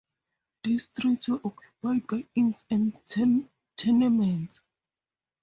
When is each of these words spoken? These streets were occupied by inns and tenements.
These 0.63 0.85
streets 0.85 1.27
were 1.27 1.39
occupied 1.45 2.07
by 2.07 2.25
inns 2.33 2.65
and 2.71 2.97
tenements. 3.05 4.59